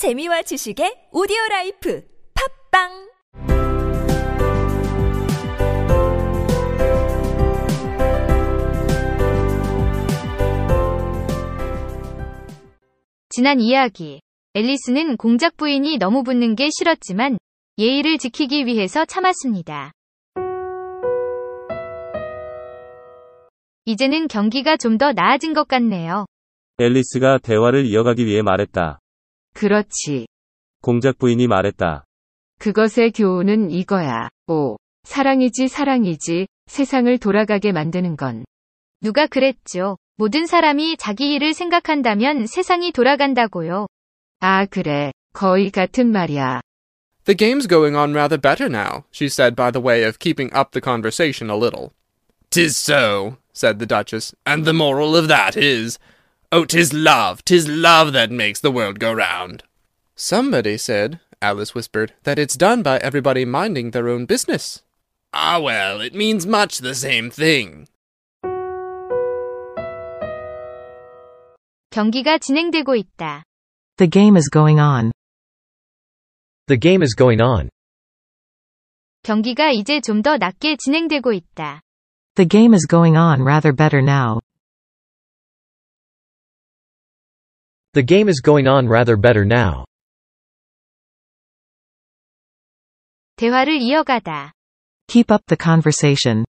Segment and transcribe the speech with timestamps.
[0.00, 2.02] 재미와 지식의 오디오 라이프
[2.72, 2.88] 팟빵
[13.28, 14.22] 지난 이야기.
[14.54, 17.36] 앨리스는 공작 부인이 너무 붙는 게 싫었지만
[17.76, 19.92] 예의를 지키기 위해서 참았습니다.
[23.84, 26.24] 이제는 경기가 좀 더 나아진 것 같네요.
[26.78, 28.99] 앨리스가 대화를 이어가기 위해 말했다.
[29.54, 30.26] 그렇지.
[30.82, 32.04] 공작 부인이 말했다.
[32.58, 34.28] 그것의 교훈은 이거야.
[34.46, 34.76] 오.
[35.04, 38.44] 사랑이지 사랑이지 세상을 돌아가게 만드는 건.
[39.00, 39.96] 누가 그랬죠.
[40.16, 43.86] 모든 사람이 자기 일을 생각한다면 세상이 돌아간다고요.
[44.40, 45.12] 아, 그래.
[45.32, 46.60] 거의 같은 말이야.
[47.24, 50.72] The game's going on rather better now, she said by the way of keeping up
[50.72, 51.92] the conversation a little.
[52.50, 55.98] Tis so, said the Duchess, and the moral of that is,
[56.51, 59.63] Oh, tis love, tis love that makes the world go round.
[60.15, 64.81] Somebody said, Alice whispered, that it's done by everybody minding their own business.
[65.33, 67.87] Ah, well, it means much the same thing.
[71.91, 73.43] 경기가 진행되고 있다.
[73.97, 75.11] The game is going on.
[76.67, 77.69] The game is going on.
[79.23, 81.81] 경기가 이제 좀 더 낮게 진행되고 있다.
[82.35, 84.39] The game is going on rather better now.
[87.93, 89.85] The game is going on rather better now.
[93.37, 94.53] 대화를 이어가다.
[95.07, 96.45] Keep up the conversation.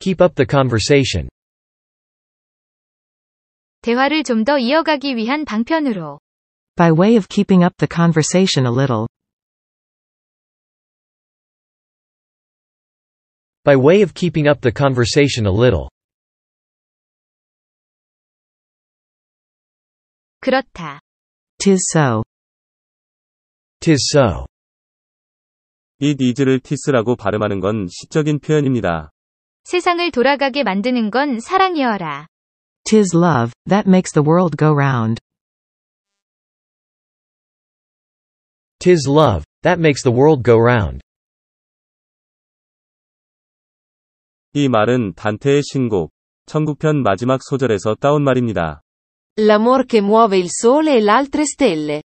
[0.00, 1.28] Keep up the conversation.
[3.82, 6.20] 대화를 좀 더 이어가기 위한 방편으로.
[6.76, 9.06] By way of keeping up the conversation a little.
[13.64, 15.88] By way of keeping up the conversation a little.
[20.49, 20.99] 그렇다.
[21.59, 22.23] Tis so.
[23.79, 24.47] Tis so.
[26.01, 29.11] it is를 tis라고 발음하는 건 시적인 표현입니다.
[29.65, 32.25] 세상을 돌아가게 만드는 건 사랑이어라.
[32.83, 35.21] Tis love, that makes the world go round.
[38.79, 41.01] Tis love, that makes the world go round.
[44.53, 46.11] 이 말은 단테의 신곡,
[46.47, 48.81] 천국편 마지막 소절에서 따온 말입니다.
[49.37, 52.03] L'amor che muove il sole e l'altre stelle.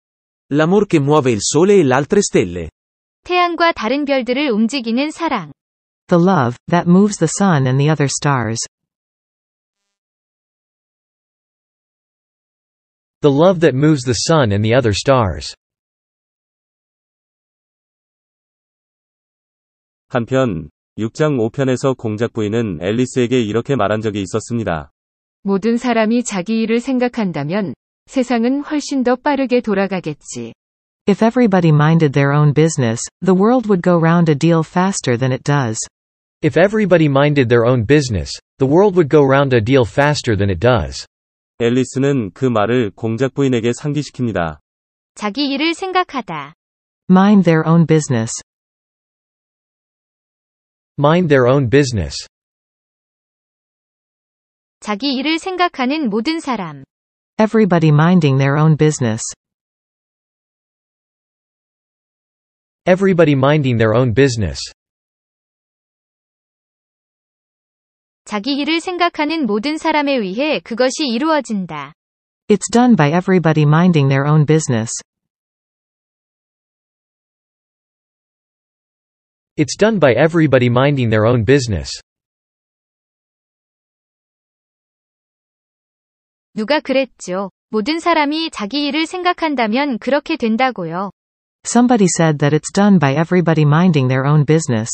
[0.53, 2.69] L'amor che muove il sole e l'altre stelle.
[3.23, 5.53] 태양과 다른 별들을 움직이는 사랑.
[6.07, 8.59] The love, that moves the sun and the other stars.
[13.21, 15.55] The love that moves the sun and the other stars.
[20.09, 20.69] 한편,
[20.99, 24.91] 6장 5편에서 공작 부인은 앨리스에게 이렇게 말한 적이 있었습니다.
[25.43, 30.53] 모든 사람이 자기 일을 생각한다면 세상은 훨씬 더 빠르게 돌아가겠지.
[31.05, 35.33] If everybody minded their own business, the world would go round a deal faster than
[35.33, 35.77] it does.
[36.41, 40.49] If everybody minded their own business, the world would go round a deal faster than
[40.49, 41.05] it does.
[41.59, 44.59] 앨리스는 그 말을 공작 부인에게 상기시킵니다.
[45.15, 46.53] 자기 일을 생각하다.
[47.09, 48.31] Mind their own business.
[50.97, 52.15] Mind their own business.
[54.83, 56.83] 자기 일을 생각하는 모든 사람.
[57.39, 59.23] Everybody minding their own business.
[62.85, 64.59] Everybody minding their own business.
[68.25, 71.93] 자기 일을 생각하는 모든 사람에 의해 그것이 이루어진다.
[72.49, 74.91] It's done by everybody minding their own business.
[79.55, 82.03] It's done by everybody minding their own business.
[86.55, 87.49] 누가 그랬죠.
[87.69, 91.11] 모든 사람이 자기 일을 생각한다면 그렇게 된다고요.
[91.65, 94.91] Somebody said that it's done by everybody minding their own business.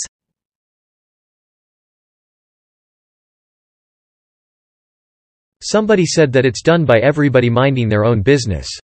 [5.62, 8.80] Somebody said that it's done by everybody minding their own business.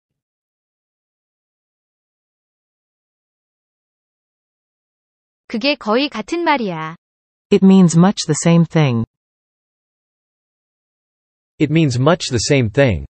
[5.47, 6.95] 그게 거의 같은 말이야.
[7.51, 9.05] It means much the same thing.
[11.63, 13.05] It means much the same thing.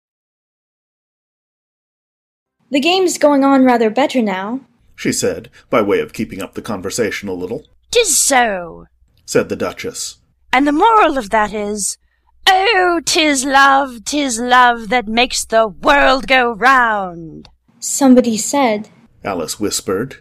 [2.71, 4.61] The game's going on rather better now,
[4.95, 7.65] she said, by way of keeping up the conversation a little.
[7.91, 8.89] Tis so.
[9.25, 10.19] Said the Duchess.
[10.53, 11.97] And the moral of that is,
[12.47, 17.49] Oh, tis love, tis love that makes the world go round.
[17.81, 18.91] Somebody said.
[19.25, 20.17] Alice whispered.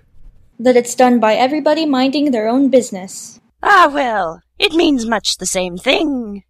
[0.57, 3.41] That it's done by everybody minding their own business.
[3.61, 6.43] Ah, well, it means much the same thing.